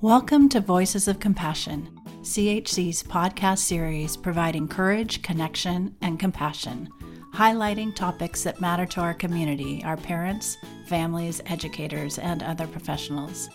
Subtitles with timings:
[0.00, 1.88] Welcome to Voices of Compassion,
[2.20, 6.88] CHC's podcast series providing courage, connection, and compassion,
[7.34, 10.56] highlighting topics that matter to our community, our parents,
[10.86, 13.48] families, educators, and other professionals.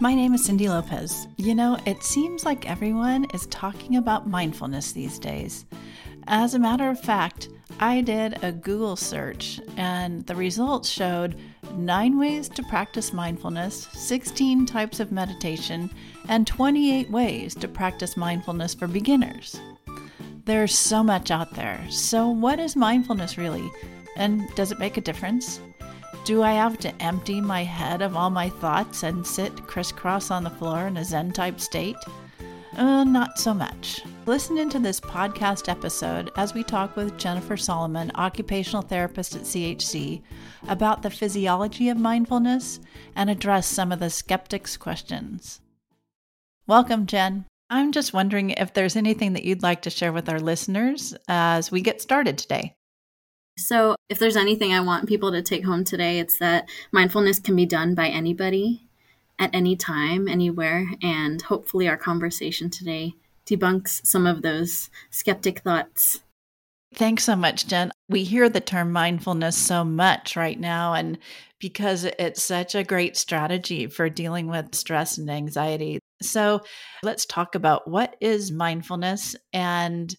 [0.00, 1.28] My name is Cindy Lopez.
[1.36, 5.64] You know, it seems like everyone is talking about mindfulness these days.
[6.26, 11.36] As a matter of fact, I did a Google search and the results showed
[11.74, 15.90] nine ways to practice mindfulness, 16 types of meditation,
[16.28, 19.60] and 28 ways to practice mindfulness for beginners.
[20.46, 21.84] There's so much out there.
[21.90, 23.70] So, what is mindfulness really?
[24.16, 25.60] And does it make a difference?
[26.24, 30.44] Do I have to empty my head of all my thoughts and sit crisscross on
[30.44, 31.96] the floor in a Zen type state?
[32.76, 34.02] Uh, not so much.
[34.26, 40.20] Listen into this podcast episode as we talk with Jennifer Solomon, occupational therapist at CHC,
[40.66, 42.80] about the physiology of mindfulness
[43.14, 45.60] and address some of the skeptics' questions.
[46.66, 47.44] Welcome, Jen.
[47.70, 51.70] I'm just wondering if there's anything that you'd like to share with our listeners as
[51.70, 52.74] we get started today.
[53.56, 57.54] So, if there's anything I want people to take home today, it's that mindfulness can
[57.54, 58.88] be done by anybody
[59.38, 60.88] at any time, anywhere.
[61.00, 63.14] And hopefully, our conversation today
[63.46, 66.20] debunks some of those skeptic thoughts.
[66.94, 67.90] Thanks so much, Jen.
[68.08, 71.18] We hear the term mindfulness so much right now, and
[71.58, 75.98] because it's such a great strategy for dealing with stress and anxiety.
[76.22, 76.62] So,
[77.02, 80.14] let's talk about what is mindfulness and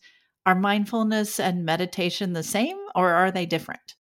[0.46, 3.96] are mindfulness and meditation the same or are they different?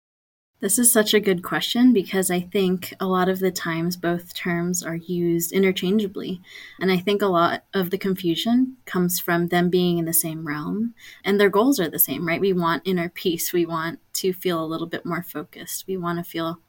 [0.63, 4.33] This is such a good question because I think a lot of the times both
[4.33, 6.39] terms are used interchangeably.
[6.79, 10.47] And I think a lot of the confusion comes from them being in the same
[10.47, 10.93] realm
[11.25, 12.39] and their goals are the same, right?
[12.39, 13.51] We want inner peace.
[13.51, 15.83] We want to feel a little bit more focused.
[15.85, 16.59] We want to feel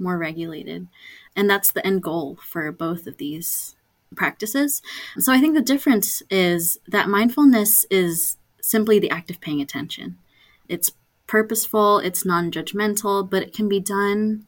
[0.00, 0.88] more regulated.
[1.36, 3.76] And that's the end goal for both of these
[4.16, 4.82] practices.
[5.16, 10.18] So I think the difference is that mindfulness is simply the act of paying attention.
[10.68, 10.90] It's
[11.26, 14.46] purposeful, it's non judgmental, but it can be done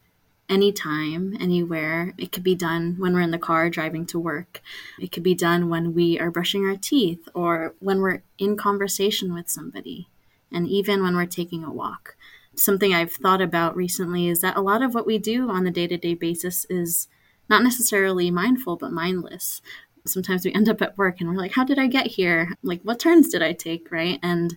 [0.48, 2.14] anytime, anywhere.
[2.18, 4.60] It could be done when we're in the car driving to work.
[4.98, 9.34] It could be done when we are brushing our teeth or when we're in conversation
[9.34, 10.08] with somebody,
[10.52, 12.16] and even when we're taking a walk.
[12.54, 15.70] Something I've thought about recently is that a lot of what we do on a
[15.70, 17.08] day to day basis is
[17.48, 19.60] not necessarily mindful, but mindless
[20.08, 22.50] sometimes we end up at work and we're like, how did I get here?
[22.62, 23.90] Like, what turns did I take?
[23.90, 24.18] Right.
[24.22, 24.56] And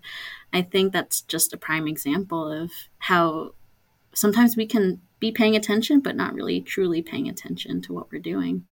[0.53, 3.51] I think that's just a prime example of how
[4.13, 8.19] sometimes we can be paying attention, but not really truly paying attention to what we're
[8.19, 8.65] doing.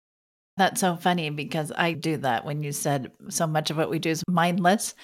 [0.57, 3.99] That's so funny because I do that when you said so much of what we
[3.99, 4.95] do is mindless.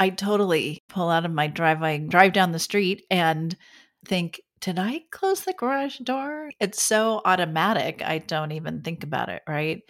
[0.00, 3.56] I totally pull out of my driveway, drive down the street, and
[4.04, 6.50] think, did I close the garage door?
[6.60, 8.02] It's so automatic.
[8.04, 9.82] I don't even think about it, right?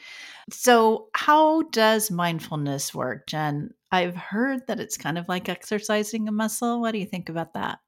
[0.51, 3.75] So, how does mindfulness work, Jen?
[3.91, 6.81] I've heard that it's kind of like exercising a muscle.
[6.81, 7.81] What do you think about that?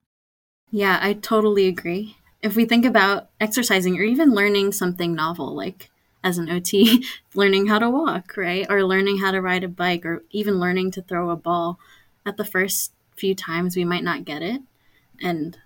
[0.71, 2.17] Yeah, I totally agree.
[2.43, 5.91] If we think about exercising or even learning something novel, like
[6.23, 7.05] as an OT,
[7.35, 8.67] learning how to walk, right?
[8.71, 11.79] Or learning how to ride a bike, or even learning to throw a ball,
[12.25, 14.63] at the first few times we might not get it.
[15.21, 15.59] And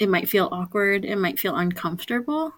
[0.00, 2.54] it might feel awkward, it might feel uncomfortable.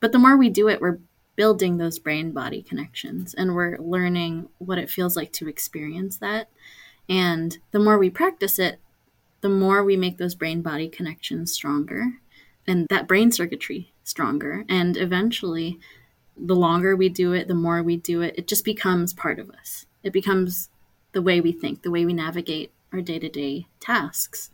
[0.00, 0.98] But the more we do it, we're
[1.36, 6.48] building those brain body connections and we're learning what it feels like to experience that.
[7.08, 8.80] And the more we practice it,
[9.42, 12.14] the more we make those brain body connections stronger
[12.66, 14.64] and that brain circuitry stronger.
[14.68, 15.78] And eventually,
[16.36, 19.50] the longer we do it, the more we do it, it just becomes part of
[19.50, 19.84] us.
[20.02, 20.70] It becomes
[21.12, 24.50] the way we think, the way we navigate our day to day tasks.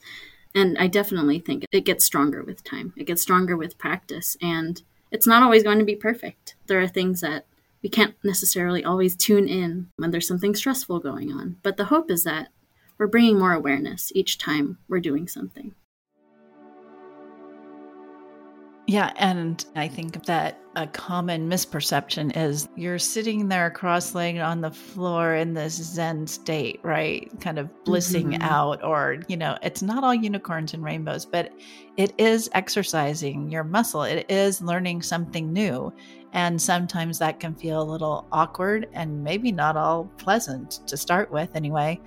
[0.54, 2.92] And I definitely think it gets stronger with time.
[2.96, 4.36] It gets stronger with practice.
[4.42, 6.56] And it's not always going to be perfect.
[6.66, 7.46] There are things that
[7.82, 11.56] we can't necessarily always tune in when there's something stressful going on.
[11.62, 12.48] But the hope is that
[12.98, 15.74] we're bringing more awareness each time we're doing something.
[18.88, 24.60] Yeah, and I think that a common misperception is you're sitting there cross legged on
[24.60, 27.30] the floor in this Zen state, right?
[27.40, 28.42] Kind of blissing mm-hmm.
[28.42, 31.52] out, or, you know, it's not all unicorns and rainbows, but
[31.96, 34.02] it is exercising your muscle.
[34.02, 35.92] It is learning something new.
[36.32, 41.30] And sometimes that can feel a little awkward and maybe not all pleasant to start
[41.30, 42.00] with, anyway.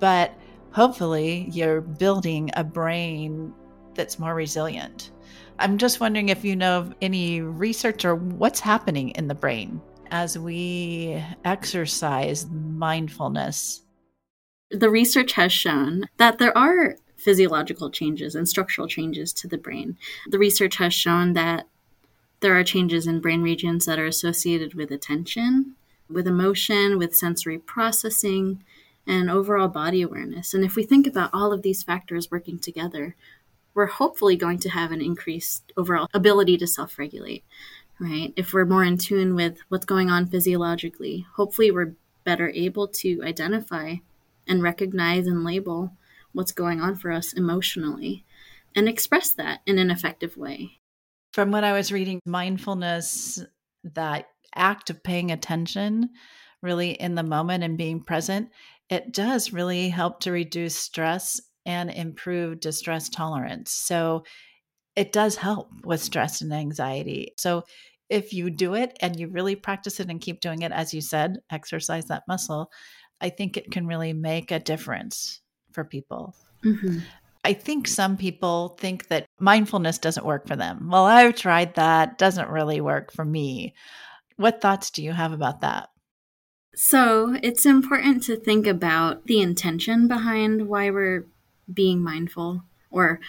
[0.00, 0.34] But
[0.72, 3.52] hopefully, you're building a brain
[3.94, 5.12] that's more resilient
[5.58, 9.80] I'm just wondering if you know of any research or what's happening in the brain
[10.10, 13.82] as we exercise mindfulness.
[14.70, 19.96] The research has shown that there are physiological changes and structural changes to the brain.
[20.28, 21.66] The research has shown that
[22.40, 25.74] there are changes in brain regions that are associated with attention,
[26.08, 28.62] with emotion, with sensory processing,
[29.08, 30.54] and overall body awareness.
[30.54, 33.16] And if we think about all of these factors working together,
[33.74, 37.44] we're hopefully going to have an increased overall ability to self regulate,
[38.00, 38.32] right?
[38.36, 41.94] If we're more in tune with what's going on physiologically, hopefully we're
[42.24, 43.96] better able to identify
[44.46, 45.92] and recognize and label
[46.32, 48.24] what's going on for us emotionally
[48.74, 50.78] and express that in an effective way.
[51.32, 53.44] From what I was reading, mindfulness,
[53.94, 56.10] that act of paying attention
[56.62, 58.50] really in the moment and being present,
[58.90, 63.72] it does really help to reduce stress and improve distress tolerance.
[63.72, 64.24] So
[64.96, 67.34] it does help with stress and anxiety.
[67.38, 67.64] So
[68.08, 71.00] if you do it and you really practice it and keep doing it, as you
[71.00, 72.70] said, exercise that muscle,
[73.20, 75.40] I think it can really make a difference
[75.72, 76.34] for people.
[76.64, 76.98] Mm-hmm.
[77.44, 80.88] I think some people think that mindfulness doesn't work for them.
[80.90, 83.74] Well, I've tried that, doesn't really work for me.
[84.36, 85.88] What thoughts do you have about that?
[86.74, 91.26] So, it's important to think about the intention behind why we're
[91.72, 93.20] being mindful or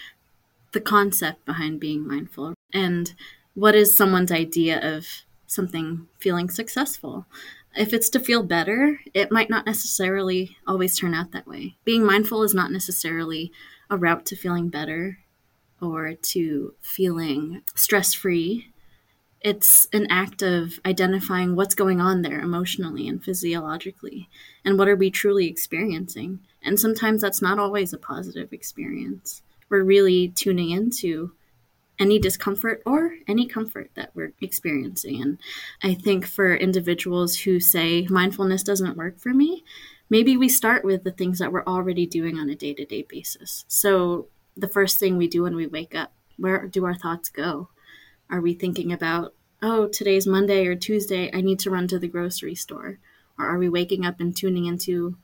[0.72, 3.14] the concept behind being mindful and
[3.54, 5.06] what is someone's idea of
[5.46, 7.26] something feeling successful.
[7.76, 11.76] If it's to feel better, it might not necessarily always turn out that way.
[11.84, 13.52] Being mindful is not necessarily
[13.88, 15.18] a route to feeling better
[15.80, 18.69] or to feeling stress free.
[19.40, 24.28] It's an act of identifying what's going on there emotionally and physiologically,
[24.64, 26.40] and what are we truly experiencing.
[26.62, 29.42] And sometimes that's not always a positive experience.
[29.70, 31.32] We're really tuning into
[31.98, 35.22] any discomfort or any comfort that we're experiencing.
[35.22, 35.38] And
[35.82, 39.64] I think for individuals who say mindfulness doesn't work for me,
[40.08, 43.02] maybe we start with the things that we're already doing on a day to day
[43.08, 43.64] basis.
[43.68, 44.26] So,
[44.56, 47.68] the first thing we do when we wake up, where do our thoughts go?
[48.30, 52.06] Are we thinking about, oh, today's Monday or Tuesday, I need to run to the
[52.06, 52.98] grocery store?
[53.36, 55.16] Or are we waking up and tuning into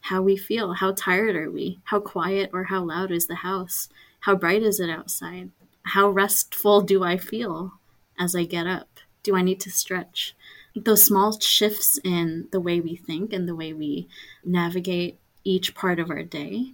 [0.00, 0.72] how we feel?
[0.72, 1.80] How tired are we?
[1.84, 3.90] How quiet or how loud is the house?
[4.20, 5.50] How bright is it outside?
[5.82, 7.72] How restful do I feel
[8.18, 8.88] as I get up?
[9.22, 10.34] Do I need to stretch?
[10.74, 14.08] Those small shifts in the way we think and the way we
[14.44, 16.72] navigate each part of our day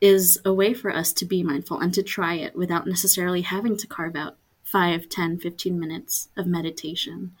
[0.00, 3.76] is a way for us to be mindful and to try it without necessarily having
[3.76, 7.32] to carve out 5, 10, 15 minutes of meditation.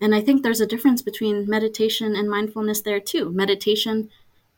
[0.00, 3.30] And I think there's a difference between meditation and mindfulness there too.
[3.30, 4.10] Meditation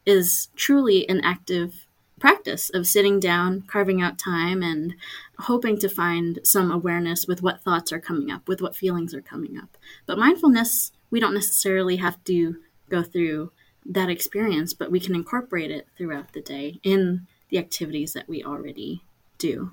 [0.06, 1.87] is truly an active
[2.19, 4.94] practice of sitting down, carving out time, and
[5.40, 9.20] hoping to find some awareness with what thoughts are coming up, with what feelings are
[9.20, 9.76] coming up.
[10.06, 12.56] But mindfulness, we don't necessarily have to
[12.88, 13.52] go through
[13.84, 18.43] that experience, but we can incorporate it throughout the day in the activities that we
[18.43, 19.02] already
[19.37, 19.72] do.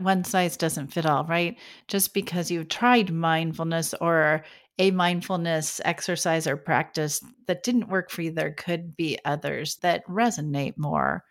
[0.00, 1.56] One size doesn't fit all, right?
[1.86, 4.44] Just because you've tried mindfulness or
[4.78, 10.06] a mindfulness exercise or practice that didn't work for you, there could be others that
[10.06, 11.22] resonate more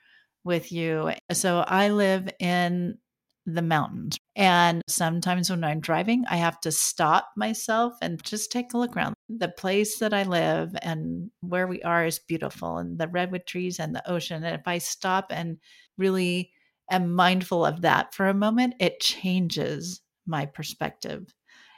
[0.44, 1.12] with you.
[1.32, 3.00] So I live in
[3.48, 4.18] the mountains.
[4.36, 8.96] And sometimes when I'm driving, I have to stop myself and just take a look
[8.96, 9.16] around.
[9.30, 13.80] The place that I live and where we are is beautiful, and the redwood trees
[13.80, 14.44] and the ocean.
[14.44, 15.58] And if I stop and
[15.98, 16.52] really
[16.90, 21.34] am mindful of that for a moment, it changes my perspective.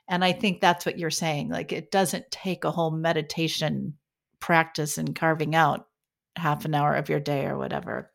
[0.07, 1.49] And I think that's what you're saying.
[1.49, 3.95] Like, it doesn't take a whole meditation
[4.39, 5.87] practice and carving out
[6.35, 8.11] half an hour of your day or whatever.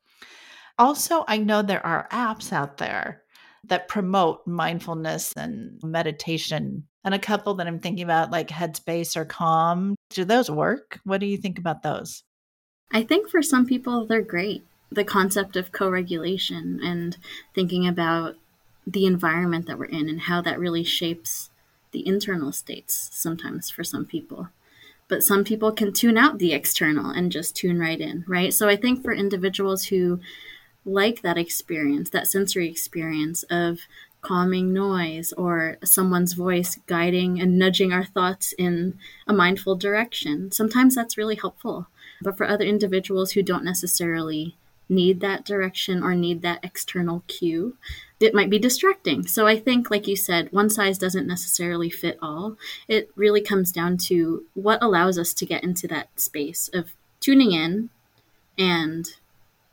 [0.79, 3.23] Also, I know there are apps out there
[3.65, 6.87] that promote mindfulness and meditation.
[7.05, 11.01] And a couple that I'm thinking about, like Headspace or Calm, do those work?
[11.05, 12.23] What do you think about those?
[12.93, 14.65] I think for some people, they're great.
[14.91, 17.17] The concept of co regulation and
[17.55, 18.37] thinking about
[18.87, 21.51] the environment that we're in and how that really shapes
[21.91, 24.49] the internal states sometimes for some people.
[25.09, 28.53] But some people can tune out the external and just tune right in, right?
[28.53, 30.21] So I think for individuals who
[30.85, 33.81] like that experience, that sensory experience of
[34.21, 40.51] calming noise or someone's voice guiding and nudging our thoughts in a mindful direction.
[40.51, 41.87] Sometimes that's really helpful.
[42.21, 44.57] But for other individuals who don't necessarily
[44.89, 47.77] need that direction or need that external cue,
[48.21, 49.27] it might be distracting.
[49.27, 52.57] So I think, like you said, one size doesn't necessarily fit all.
[52.89, 57.53] It really comes down to what allows us to get into that space of tuning
[57.53, 57.91] in
[58.57, 59.07] and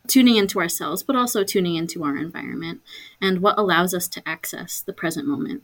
[0.08, 2.82] tuning into ourselves, but also tuning into our environment
[3.22, 5.64] and what allows us to access the present moment.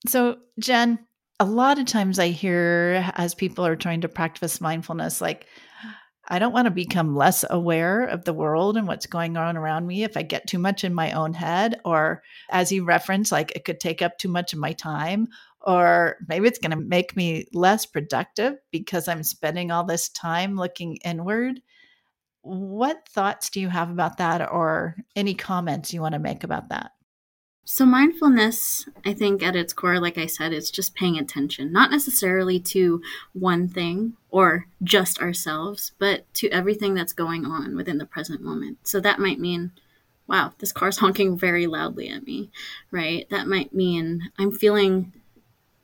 [0.06, 0.98] So, Jen,
[1.38, 5.46] a lot of times I hear as people are trying to practice mindfulness, like,
[6.30, 9.86] I don't want to become less aware of the world and what's going on around
[9.86, 11.80] me if I get too much in my own head.
[11.84, 15.26] Or, as you referenced, like it could take up too much of my time.
[15.60, 20.56] Or maybe it's going to make me less productive because I'm spending all this time
[20.56, 21.60] looking inward.
[22.42, 26.70] What thoughts do you have about that, or any comments you want to make about
[26.70, 26.92] that?
[27.64, 31.90] So, mindfulness, I think at its core, like I said, it's just paying attention, not
[31.90, 33.02] necessarily to
[33.32, 38.78] one thing or just ourselves, but to everything that's going on within the present moment.
[38.82, 39.72] So, that might mean,
[40.26, 42.50] wow, this car's honking very loudly at me,
[42.90, 43.28] right?
[43.30, 45.12] That might mean I'm feeling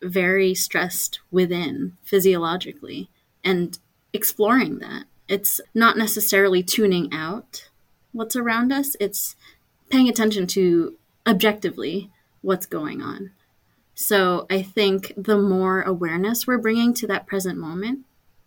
[0.03, 3.11] very stressed within physiologically
[3.45, 3.79] and
[4.13, 5.05] exploring that.
[5.29, 7.69] It's not necessarily tuning out
[8.13, 9.37] what's around us, it's
[9.91, 12.11] paying attention to objectively
[12.43, 13.33] what's going on.
[13.95, 18.01] So I think the more awareness we're bringing to that present moment,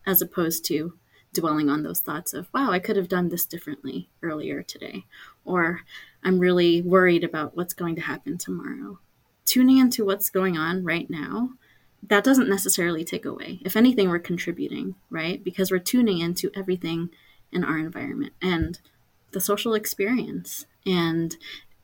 [0.06, 0.94] as opposed to
[1.34, 5.06] dwelling on those thoughts of, wow, I could have done this differently earlier today,
[5.46, 5.82] or
[6.24, 9.00] I'm really worried about what's going to happen tomorrow.
[9.46, 11.52] Tuning into what's going on right now,
[12.08, 13.60] that doesn't necessarily take away.
[13.66, 15.44] If anything, we're contributing, right?
[15.44, 17.10] Because we're tuning into everything
[17.52, 18.80] in our environment and
[19.32, 20.66] the social experience.
[20.86, 21.36] And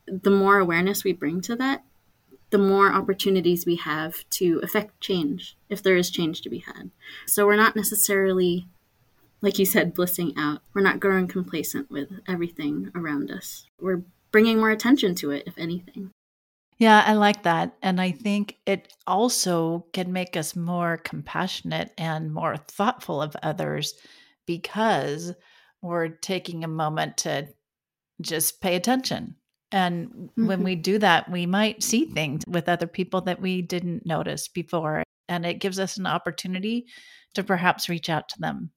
[0.08, 1.84] the more awareness we bring to that,
[2.52, 6.92] the more opportunities we have to affect change if there is change to be had.
[7.26, 8.68] So we're not necessarily,
[9.42, 10.62] like you said, blissing out.
[10.74, 13.68] We're not growing complacent with everything around us.
[13.80, 16.12] We're bringing more attention to it, if anything.
[16.78, 17.76] Yeah, I like that.
[17.82, 23.94] And I think it also can make us more compassionate and more thoughtful of others
[24.46, 25.34] because
[25.82, 27.48] we're taking a moment to
[28.22, 29.36] just pay attention
[29.76, 30.48] and mm-hmm.
[30.48, 34.48] when we do that, we might see things with other people that we didn't notice
[34.48, 35.04] before.
[35.28, 36.86] And it gives us an opportunity
[37.34, 38.72] to perhaps reach out to them.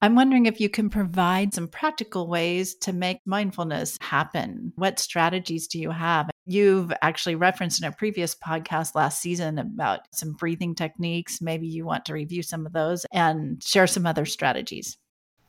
[0.00, 4.72] I'm wondering if you can provide some practical ways to make mindfulness happen.
[4.76, 6.30] What strategies do you have?
[6.46, 11.42] You've actually referenced in a previous podcast last season about some breathing techniques.
[11.42, 14.98] Maybe you want to review some of those and share some other strategies.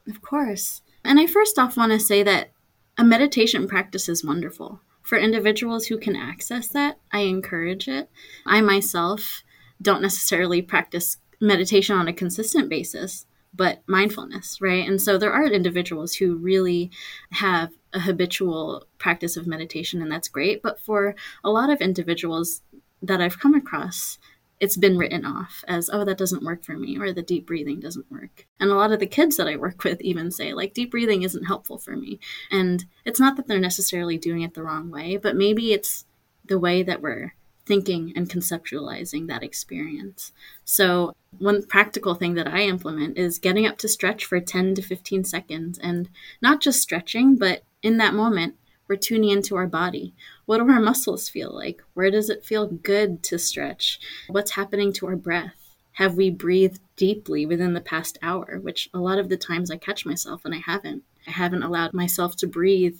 [0.07, 0.81] Of course.
[1.03, 2.49] And I first off want to say that
[2.97, 4.81] a meditation practice is wonderful.
[5.01, 8.09] For individuals who can access that, I encourage it.
[8.45, 9.43] I myself
[9.81, 14.87] don't necessarily practice meditation on a consistent basis, but mindfulness, right?
[14.87, 16.89] And so there are individuals who really
[17.31, 20.61] have a habitual practice of meditation, and that's great.
[20.61, 22.61] But for a lot of individuals
[23.01, 24.17] that I've come across,
[24.59, 27.79] it's been written off as, oh, that doesn't work for me, or the deep breathing
[27.79, 28.45] doesn't work.
[28.59, 31.23] And a lot of the kids that I work with even say, like, deep breathing
[31.23, 32.19] isn't helpful for me.
[32.49, 36.05] And it's not that they're necessarily doing it the wrong way, but maybe it's
[36.45, 37.33] the way that we're
[37.65, 40.31] thinking and conceptualizing that experience.
[40.65, 44.81] So, one practical thing that I implement is getting up to stretch for 10 to
[44.81, 46.09] 15 seconds and
[46.41, 48.55] not just stretching, but in that moment,
[48.87, 50.13] we're tuning into our body.
[50.45, 51.81] What do our muscles feel like?
[51.93, 53.99] Where does it feel good to stretch?
[54.27, 55.55] What's happening to our breath?
[55.93, 58.59] Have we breathed deeply within the past hour?
[58.61, 61.03] Which a lot of the times I catch myself and I haven't.
[61.27, 62.99] I haven't allowed myself to breathe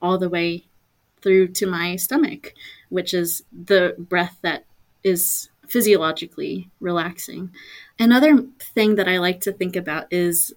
[0.00, 0.66] all the way
[1.22, 2.52] through to my stomach,
[2.88, 4.64] which is the breath that
[5.04, 7.50] is physiologically relaxing.
[7.98, 10.52] Another thing that I like to think about is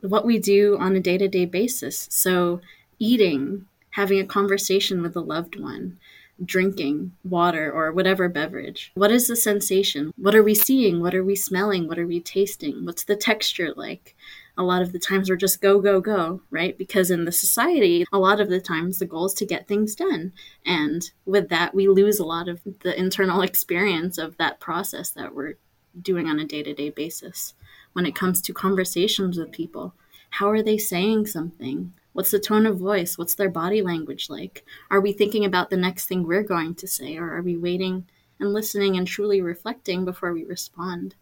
[0.00, 2.08] what we do on a day to day basis.
[2.10, 2.60] So,
[2.98, 3.66] eating,
[3.98, 5.98] having a conversation with a loved one,
[6.44, 8.92] drinking water or whatever beverage.
[8.94, 10.12] What is the sensation?
[10.16, 11.00] What are we seeing?
[11.00, 11.88] What are we smelling?
[11.88, 12.86] What are we tasting?
[12.86, 14.14] What's the texture like?
[14.56, 16.78] A lot of the times we're just go, go, go, right?
[16.78, 19.96] Because in the society, a lot of the times the goal is to get things
[19.96, 20.32] done.
[20.64, 25.34] And with that, we lose a lot of the internal experience of that process that
[25.34, 25.54] we're
[26.00, 27.54] doing on a day to day basis.
[27.94, 29.92] When it comes to conversations with people,
[30.30, 31.94] how are they saying something?
[32.18, 33.16] What's the tone of voice?
[33.16, 34.64] What's their body language like?
[34.90, 38.08] Are we thinking about the next thing we're going to say, or are we waiting
[38.40, 41.14] and listening and truly reflecting before we respond?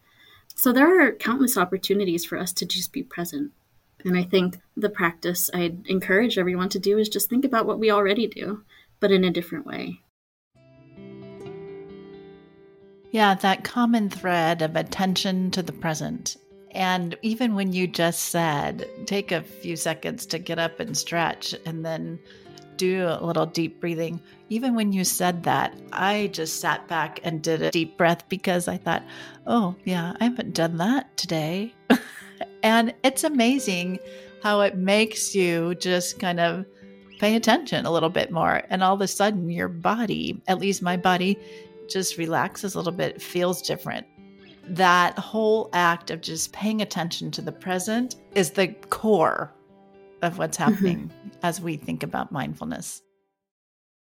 [0.55, 3.53] So there are countless opportunities for us to just be present.
[4.07, 7.79] And I think the practice I'd encourage everyone to do is just think about what
[7.79, 8.63] we already do,
[8.99, 10.01] but in a different way.
[13.11, 16.39] Yeah, that common thread of attention to the present
[16.77, 21.55] and even when you just said, take a few seconds to get up and stretch
[21.65, 22.19] and then
[22.77, 27.41] do a little deep breathing, even when you said that, I just sat back and
[27.41, 29.03] did a deep breath because I thought,
[29.47, 31.75] oh, yeah, I haven't done that today.
[32.63, 33.99] And it's amazing
[34.43, 36.67] how it makes you just kind of
[37.19, 38.63] pay attention a little bit more.
[38.69, 41.39] And all of a sudden, your body, at least my body,
[41.89, 44.07] just relaxes a little bit, feels different.
[44.69, 49.53] That whole act of just paying attention to the present is the core
[50.23, 50.73] of what's mm-hmm.
[50.73, 51.29] happening mm-hmm.
[51.43, 53.03] as we think about mindfulness.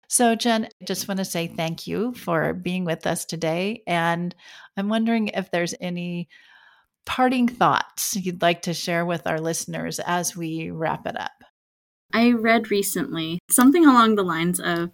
[0.08, 3.82] So, Jen, I just want to say thank you for being with us today.
[3.88, 4.36] And
[4.78, 6.30] I'm wondering if there's any
[7.06, 11.32] parting thoughts you'd like to share with our listeners as we wrap it up.
[12.14, 14.92] I read recently something along the lines of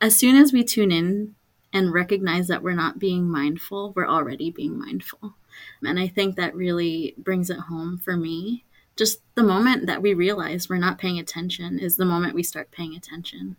[0.00, 1.34] as soon as we tune in
[1.72, 5.34] and recognize that we're not being mindful, we're already being mindful.
[5.82, 8.64] And I think that really brings it home for me.
[8.96, 12.70] Just the moment that we realize we're not paying attention is the moment we start
[12.70, 13.56] paying attention.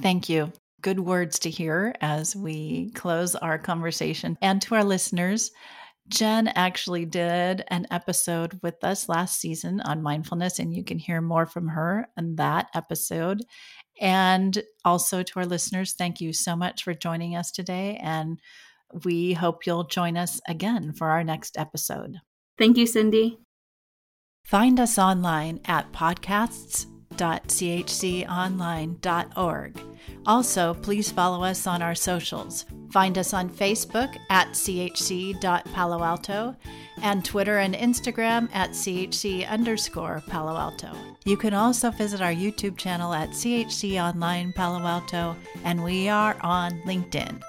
[0.00, 0.52] Thank you.
[0.82, 4.38] Good words to hear as we close our conversation.
[4.40, 5.50] And to our listeners,
[6.08, 11.20] Jen actually did an episode with us last season on mindfulness, and you can hear
[11.20, 13.42] more from her in that episode.
[14.00, 17.98] And also to our listeners, thank you so much for joining us today.
[18.02, 18.40] And
[19.04, 22.16] we hope you'll join us again for our next episode.
[22.58, 23.38] Thank you, Cindy.
[24.44, 26.86] Find us online at podcasts
[27.20, 29.80] www.chconline.org.
[30.26, 32.64] Also, please follow us on our socials.
[32.90, 36.56] Find us on Facebook at chc.palo alto
[37.02, 40.92] and Twitter and Instagram at chc underscore Palo Alto.
[41.24, 46.36] You can also visit our YouTube channel at CHC Online Palo Alto, and we are
[46.40, 47.40] on LinkedIn.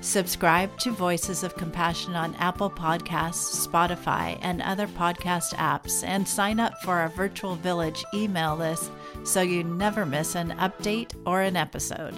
[0.00, 6.60] Subscribe to Voices of Compassion on Apple Podcasts, Spotify, and other podcast apps, and sign
[6.60, 8.92] up for our Virtual Village email list
[9.24, 12.14] so you never miss an update or an episode.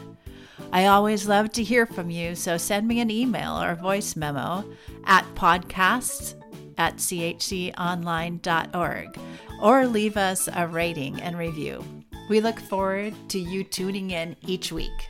[0.72, 4.64] I always love to hear from you, so send me an email or voice memo
[5.04, 6.34] at podcasts
[6.76, 8.38] at chconline.org
[9.62, 11.84] or leave us a rating and review.
[12.28, 15.08] We look forward to you tuning in each week.